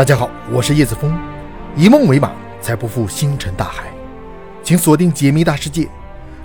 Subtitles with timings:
[0.00, 1.14] 大家好，我是叶子峰，
[1.76, 3.92] 以梦为马，才不负星辰大海。
[4.62, 5.86] 请锁定解密大世界，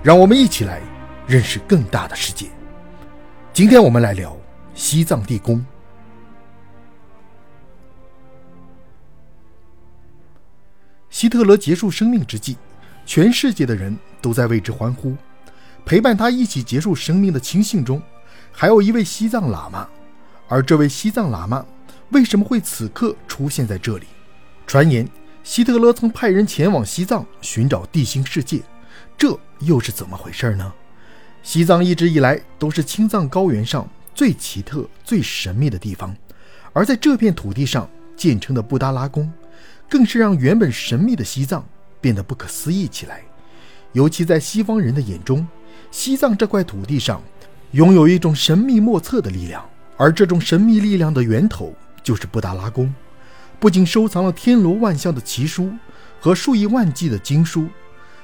[0.03, 0.81] 让我们一起来
[1.25, 2.47] 认识更大的世界。
[3.53, 4.35] 今天我们来聊
[4.73, 5.65] 西藏地宫。
[11.09, 12.57] 希特勒结束生命之际，
[13.05, 15.15] 全世界的人都在为之欢呼。
[15.85, 18.01] 陪伴他一起结束生命的亲信中，
[18.51, 19.87] 还有一位西藏喇嘛，
[20.49, 21.65] 而这位西藏喇嘛。
[22.09, 24.05] 为什么会此刻出现在这里？
[24.67, 25.07] 传言
[25.43, 28.61] 希特勒曾派人前往西藏寻找地心世界，
[29.17, 30.73] 这又是怎么回事呢？
[31.43, 36.15] 西藏一直以来都是青藏高原上最奇特、最神秘的地方，
[36.73, 39.31] 而在这片土地上建成的布达拉宫，
[39.87, 41.63] 更是让原本神秘的西藏
[42.01, 43.21] 变得不可思议起来。
[43.93, 45.47] 尤其在西方人的眼中，
[45.91, 47.21] 西藏这块土地上
[47.71, 49.63] 拥有一种神秘莫测的力量，
[49.97, 51.73] 而这种神秘力量的源头。
[52.05, 52.93] 就是布达拉宫，
[53.59, 55.73] 不仅收藏了天罗万象的奇书
[56.19, 57.67] 和数以万计的经书，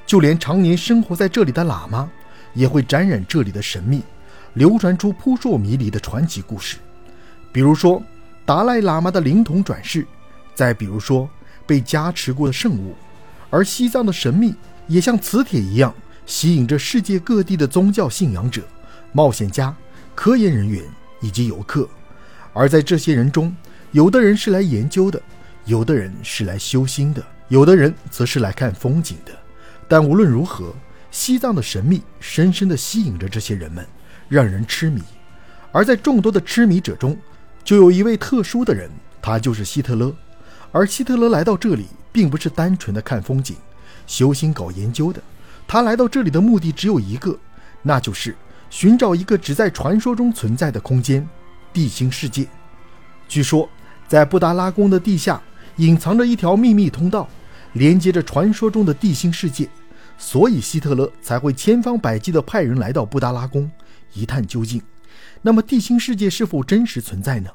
[0.06, 2.08] 就连常年生活在这里的喇嘛
[2.54, 4.04] 也会沾染这里的神秘，
[4.54, 6.78] 流传出扑朔迷离的传奇故事。
[7.52, 8.02] 比如说
[8.46, 10.06] 达赖喇嘛的灵童转世，
[10.54, 11.28] 再比如说
[11.66, 12.94] 被加持过的圣物。
[13.50, 14.54] 而西藏的神秘
[14.86, 15.92] 也像磁铁一样，
[16.28, 18.62] 吸引着世界各地的宗教信仰者、
[19.12, 19.76] 冒险家、
[20.14, 20.84] 科研人员
[21.20, 21.90] 以及游客。
[22.54, 23.56] 而在这些人中，
[23.92, 25.22] 有的人是来研究的，
[25.66, 29.33] 有的人是来修心的，有的人则是来看风景的。
[29.86, 30.73] 但无论如何，
[31.11, 33.86] 西藏的神秘深深地吸引着这些人们，
[34.30, 35.02] 让人痴迷。
[35.73, 37.17] 而在众多的痴迷者中，
[37.66, 38.89] 就有一位特殊的人，
[39.22, 40.16] 他就是希特勒。
[40.72, 43.58] 而希特勒来到这里，并不是单纯的看风景、
[44.08, 45.22] 修心、搞研究的。
[45.67, 47.38] 他来到这里的目的只有一个，
[47.81, 48.33] 那就是
[48.70, 51.28] 寻找一个只在传说中存在的空间——
[51.73, 52.48] 地心世界。
[53.28, 53.70] 据说。
[54.12, 55.42] 在布达拉宫的地下
[55.78, 57.30] 隐藏着一条秘密通道，
[57.72, 59.70] 连接着传说中的地心世界，
[60.17, 63.72] 所以希特勒才会千方百计地派人来到布达拉宫
[64.11, 64.82] 一探究竟。
[65.42, 67.49] 那么，地心世界是否真实存在呢？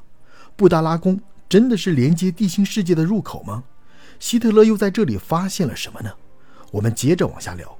[0.55, 3.63] 布达拉宫真的是连接地心世界的入口吗？
[4.19, 6.09] 希特勒又在这里发现了什么呢？
[6.71, 7.77] 我们接着往下聊。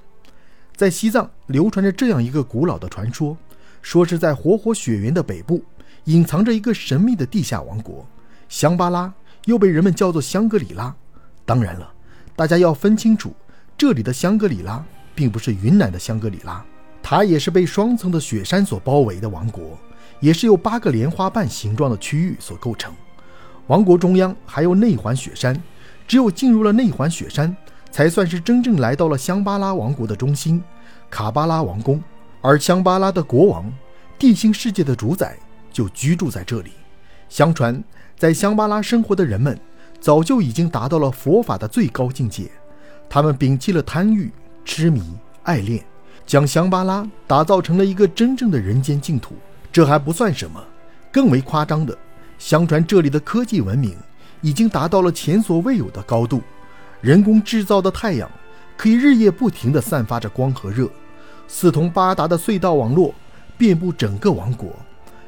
[0.75, 3.35] 在西藏流传着这样一个古老的传说，
[3.81, 5.63] 说是在活火雪原的北部
[6.03, 8.07] 隐藏着一个神秘的地下王国。
[8.49, 9.13] 香巴拉
[9.45, 10.93] 又被人们叫做香格里拉。
[11.45, 11.91] 当然了，
[12.35, 13.33] 大家要分清楚，
[13.77, 14.83] 这里的香格里拉
[15.15, 16.63] 并不是云南的香格里拉，
[17.01, 19.77] 它也是被双层的雪山所包围的王国，
[20.19, 22.93] 也是由八个莲花瓣形状的区域所构成。
[23.67, 25.61] 王国中央还有内环雪山，
[26.07, 27.55] 只有进入了内环雪山，
[27.91, 30.63] 才算是真正来到了香巴拉王国的中心——
[31.09, 32.01] 卡巴拉王宫。
[32.41, 33.71] 而香巴拉的国王，
[34.17, 35.37] 地心世界的主宰，
[35.71, 36.71] 就居住在这里。
[37.29, 37.83] 相传。
[38.17, 39.59] 在香巴拉生活的人们，
[40.01, 42.49] 早就已经达到了佛法的最高境界。
[43.07, 44.31] 他们摒弃了贪欲、
[44.65, 45.03] 痴迷、
[45.43, 45.85] 爱恋，
[46.25, 49.35] 将香巴拉打造成了一个真正的人间净土。
[49.71, 50.59] 这还不算什么，
[51.11, 51.95] 更为夸张的，
[52.39, 53.95] 相传这里的科技文明
[54.41, 56.41] 已经达到了前所未有的高度。
[57.01, 58.27] 人工制造的太阳
[58.75, 60.89] 可以日夜不停地散发着光和热，
[61.47, 63.13] 四通八达的隧道网络
[63.59, 64.71] 遍布整个王国，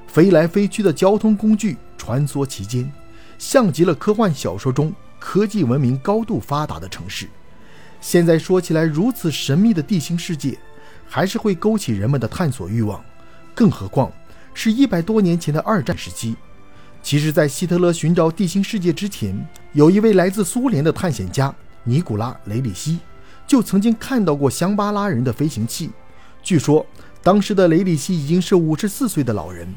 [0.08, 1.78] 飞来飞去的交通工具。
[2.00, 2.90] 穿梭其间，
[3.38, 7.28] 像极了科幻小说中科技文明高度发达的城市。
[8.00, 10.58] 现在说起来，如此神秘的地心世界，
[11.06, 13.04] 还是会勾起人们的探索欲望。
[13.54, 14.10] 更何况
[14.54, 16.38] 是一百多年前的二战时期。
[17.04, 23.00] 其实，在希特勒寻找地心世界之前，有一位来自苏联的探险家尼古拉·雷里希，
[23.46, 25.92] 就曾经看到过香巴拉人的飞行器。
[26.42, 26.86] 据说，
[27.22, 29.68] 当时的雷里希已经是五十四岁的老人。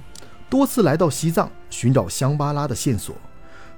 [0.52, 3.16] 多次来到西藏寻找香巴拉的线索，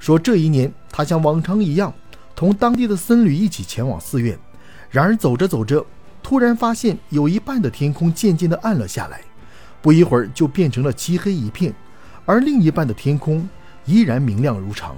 [0.00, 1.94] 说这一年他像往常一样
[2.34, 4.36] 同当地的僧侣一起前往寺院。
[4.90, 5.86] 然而走着走着，
[6.20, 9.20] 突然发现有一半的天空渐渐地暗了下来，
[9.80, 11.72] 不一会儿就变成了漆黑一片，
[12.26, 13.48] 而另一半的天空
[13.84, 14.96] 依然明亮如常。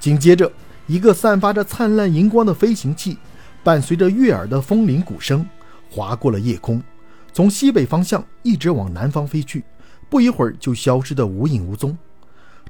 [0.00, 0.50] 紧接着，
[0.86, 3.18] 一个散发着灿烂荧光的飞行器，
[3.62, 5.46] 伴随着悦耳的风铃鼓声，
[5.90, 6.82] 划过了夜空，
[7.34, 9.62] 从西北方向一直往南方飞去。
[10.08, 11.96] 不一会儿就消失得无影无踪，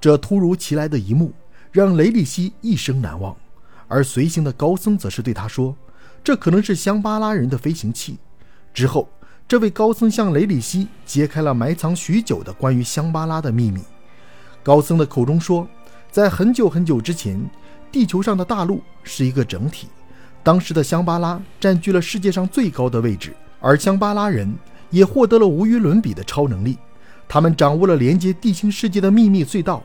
[0.00, 1.32] 这突如其来的一幕
[1.70, 3.37] 让雷里希一生难忘。
[3.87, 5.75] 而随行的高僧则是对他说
[6.23, 8.19] ：“这可能是香巴拉人的飞行器。”
[8.75, 9.08] 之后，
[9.46, 13.81] 这位高僧向雷里希揭开了埋藏许久的关于香巴拉的秘密。
[14.62, 15.67] 高僧的口中说，
[16.11, 17.40] 在很久很久之前，
[17.90, 19.88] 地球上的大陆是一个整体，
[20.43, 24.55] 当时的香巴拉占据了世界上最高的位置，而香巴拉人
[24.90, 26.76] 也获得了无与伦比的超能力。
[27.28, 29.82] 他们掌握了连接地心世界的秘密隧道，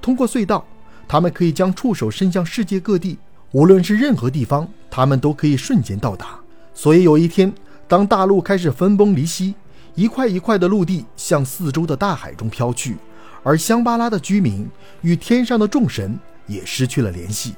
[0.00, 0.64] 通过隧道，
[1.08, 3.18] 他们可以将触手伸向世界各地，
[3.50, 6.38] 无论是任何地方，他们都可以瞬间到达。
[6.72, 7.52] 所以有一天，
[7.88, 9.54] 当大陆开始分崩离析，
[9.94, 12.96] 一块一块的陆地向四周的大海中飘去，
[13.42, 14.68] 而香巴拉的居民
[15.02, 17.54] 与天上的众神也失去了联系，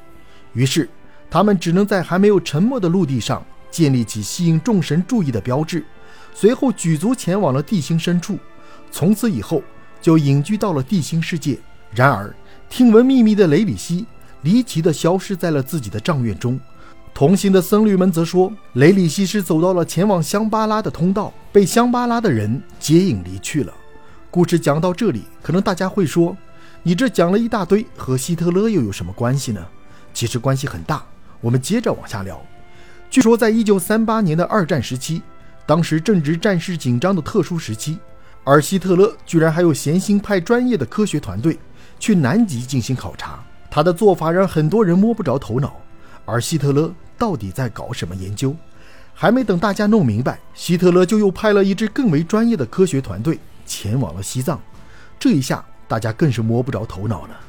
[0.52, 0.88] 于是
[1.30, 5.84] 他们只能在还没有沉没的陆地上建立起吸引众神注意的标志，
[6.34, 8.38] 随后举足前往了地心深处，
[8.90, 9.62] 从此以后
[10.00, 11.58] 就隐居到了地心世界。
[11.94, 12.34] 然而，
[12.68, 14.06] 听闻秘密的雷里希
[14.42, 16.58] 离奇地消失在了自己的帐院中。
[17.14, 23.72] 同行的僧侣们则说，雷里希是走到了前往香巴拉的通道，被香巴拉的人接引离去了。
[24.30, 26.36] 故事讲到这里，可能大家会说，
[26.82, 29.66] 你这讲了一大堆，和希特勒又有什么关系呢？
[30.12, 31.02] 其实关系很大。
[31.40, 32.38] 我们接着往下聊。
[33.08, 35.22] 据说，在一九三八年的二战时期，
[35.64, 37.98] 当时正值战事紧张的特殊时期，
[38.46, 41.58] 而希特勒居然还有闲心派专业的科学团队
[41.98, 43.44] 去南极进行考察。
[43.68, 45.76] 他的做法让很多人摸不着头脑。
[46.24, 46.94] 而希特勒。
[47.18, 48.54] 到底在搞什么研究？
[49.14, 54.60] 还没等大家弄明白，希特勒就又派了一支更为专业的科学团队前往了西藏。
[55.18, 57.40] 这一下，大家更是摸不着头脑了。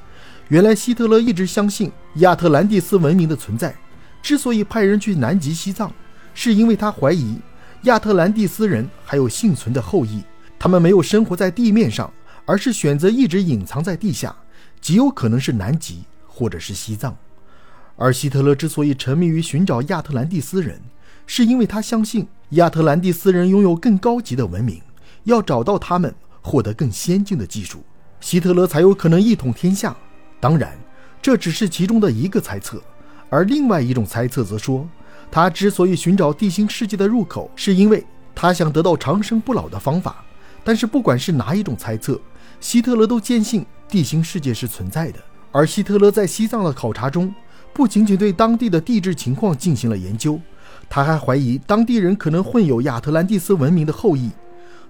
[0.47, 3.75] 原来，希特勒一直相信亚特兰蒂斯文明的存在。
[4.21, 5.91] 之所以派人去南极西藏，
[6.33, 7.37] 是因为他怀疑
[7.81, 10.23] 亚特兰蒂斯人还有幸存的后裔，
[10.59, 12.11] 他们没有生活在地面上，
[12.45, 14.35] 而是选择一直隐藏在地下，
[14.81, 17.15] 极有可能是南极或者是西藏。
[17.95, 20.79] 而希特勒之所以沉迷于寻找亚特兰蒂斯人，
[21.25, 24.81] 是因为他相信亚特兰蒂斯人拥有更高级的文明，
[25.23, 27.83] 要找到他们，获得更先进的技术，
[28.19, 29.95] 希特勒才有可能一统天下。
[30.39, 30.77] 当然，
[31.21, 32.81] 这只是其中的一个猜测。
[33.29, 34.87] 而另外一种猜测则说，
[35.29, 38.05] 他之所以寻找地心世界的入口，是因为
[38.35, 40.23] 他想得到长生不老的方法。
[40.67, 42.19] 但是，不管是哪一种猜测，
[42.59, 45.19] 希特勒都坚信地心世界是存在的。
[45.49, 47.33] 而希特勒在西藏的考察中，
[47.71, 50.37] 不仅仅对当地的地质情况进行了研究，
[50.89, 54.29] 他还怀疑当地人可能混有亚特兰蒂斯文明的后裔，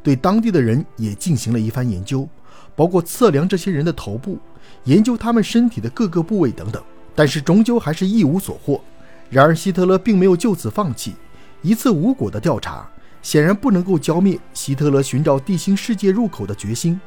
[0.01, 2.27] 对当地的人也进行了一番研究，
[2.75, 4.39] 包括测量这些人的头部，
[4.85, 6.83] 研究他们身体的各个部位等等。
[7.13, 8.81] 但是终究还是一无所获。
[9.29, 11.13] 然而希特勒并没有就此放弃，
[11.61, 12.89] 一次无果的调查
[13.21, 16.99] 显然不能够浇灭希特勒寻找地心世界入口的决心。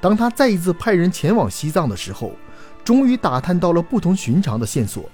[0.00, 2.32] 当他再一次派人前往西藏的时候，
[2.84, 5.08] 终于打探到了不同寻常的线索。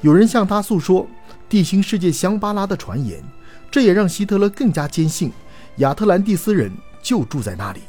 [0.00, 1.08] 有人向他诉说
[1.48, 3.22] 地心世界香巴拉的传言，
[3.70, 5.30] 这也让希特勒更加坚信
[5.76, 7.80] 亚特兰蒂斯人就住在那里。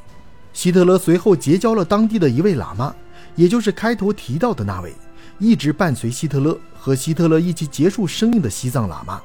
[0.54, 2.95] 希特勒随后结交了当地的一位喇嘛，
[3.36, 4.94] 也就是开头提到的那位
[5.39, 9.19] 一直伴随希特勒和希特勒一起结束生命的西藏喇嘛。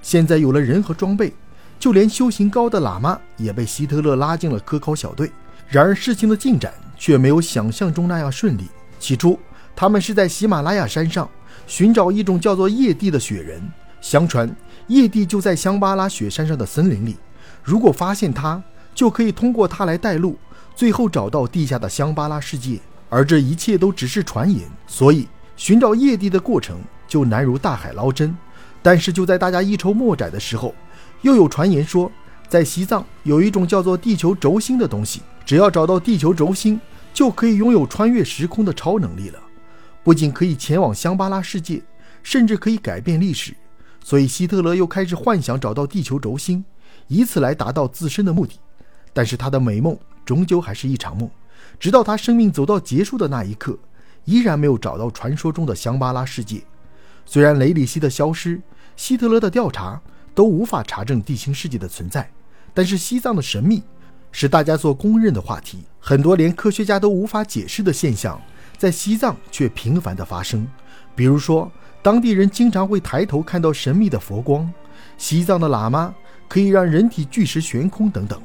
[0.00, 1.34] 现在有了人和装备，
[1.80, 5.32] 就连修行高的喇嘛也被希特勒拉进了科考小队。
[5.66, 8.68] 然而事情的进展却没有想象中那样顺利。
[9.00, 9.38] 起初，
[9.74, 11.28] 他们是在喜马拉雅山上。
[11.66, 13.62] 寻找一种叫做叶地的雪人。
[14.00, 14.54] 相传，
[14.88, 17.16] 叶地就在香巴拉雪山上的森林里。
[17.62, 18.60] 如果发现它，
[18.92, 20.36] 就可以通过它来带路，
[20.74, 22.80] 最后找到地下的香巴拉世界。
[23.08, 28.36] 而这一切都只是传言，所以寻找叶地的过程就难如大海捞针。
[28.82, 30.74] 但是就在大家一筹莫展的时候，
[31.22, 32.10] 又有传言说，
[32.48, 36.80] 在西藏有一种叫做地球轴心的东西，只要找到地球轴心，
[37.12, 39.38] 就可以拥有穿越时空的超能力了。
[40.02, 41.82] 不仅可以前往香巴拉世界，
[42.22, 43.54] 甚至可以改变历史。
[44.02, 46.64] 所以希特勒又开始幻想找到地球轴心，
[47.06, 48.54] 以此来达到自身的目的。
[49.12, 51.28] 但是他的美梦终究还是一场梦。
[51.78, 53.78] 直到他生命走到结束的那一刻，
[54.24, 56.62] 依然没有找到传说中的香巴拉世界。
[57.26, 58.60] 虽然雷里希的消失、
[58.96, 60.00] 希特勒的调查
[60.34, 62.30] 都无法查证地心世界的存在，
[62.72, 63.82] 但是西藏的神秘
[64.32, 65.84] 是大家所公认的话题。
[65.98, 68.40] 很多连科学家都无法解释的现象。
[68.78, 70.66] 在西藏却频繁的发生，
[71.14, 71.70] 比如说，
[72.00, 74.72] 当地人经常会抬头看到神秘的佛光，
[75.18, 76.14] 西藏的喇嘛
[76.48, 78.40] 可以让人体巨石悬空等等。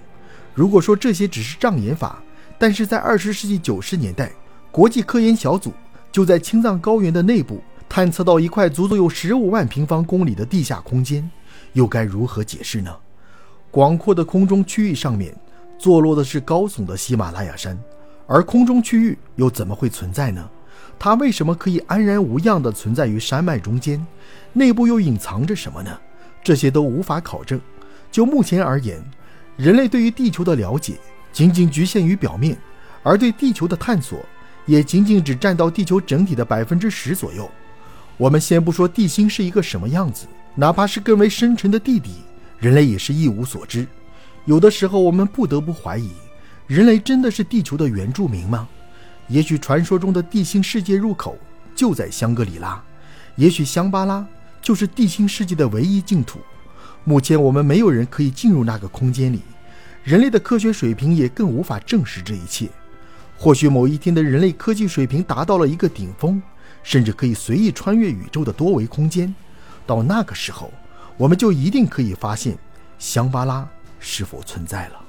[0.54, 2.22] 如果说这些只是障眼法，
[2.58, 4.30] 但是在二十世纪九十年代，
[4.72, 5.72] 国际科研小组
[6.12, 11.32] 就在青藏高原的内部探测到一块足足有十五万平方公里的地下空间，
[11.76, 12.96] 又该如何解释呢？
[13.70, 15.36] 广阔的空中区域上面，
[15.78, 17.78] 坐落的是高耸的喜马拉雅山。
[18.26, 20.50] 而空中区域又怎么会存在呢？
[20.98, 24.04] 它为什么可以安然无恙地存在于山脉中间？
[24.54, 25.92] 内部又隐藏着什么呢？
[26.42, 27.60] 这些都无法考证。
[28.10, 29.04] 就目前而言，
[29.58, 30.96] 人类对于地球的了解
[31.34, 32.58] 仅仅局限于表面，
[33.04, 34.18] 而对地球的探索
[34.66, 37.52] 也仅仅只占到地球整体的百分之十左右。
[38.16, 42.12] 我们先不说地心是一个什么样子，哪怕是更为深沉的地底，
[42.60, 43.86] 人类也是一无所知。
[44.46, 46.12] 有的时候，我们不得不怀疑。
[46.66, 48.68] 人类真的是地球的原住民吗？
[49.28, 51.38] 也许传说中的地心世界入口
[51.76, 52.82] 就在香格里拉，
[53.36, 54.26] 也许香巴拉
[54.62, 56.40] 就是地心世界的唯一净土。
[57.04, 59.42] 目前我们没有人可以进入那个空间里，
[60.04, 62.70] 人类的科学水平也更无法证实这一切。
[63.38, 66.42] 或许某一天的人类科技水平达到了一个顶峰，
[66.82, 69.34] 甚至可以随意穿越宇宙的多维空间。
[69.86, 70.72] 到那个时候，
[71.18, 72.58] 我们就一定可以发现
[72.98, 73.68] 香巴拉
[74.00, 75.05] 是否存在了。